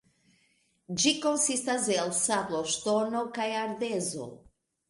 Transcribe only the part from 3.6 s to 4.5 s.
ardezo.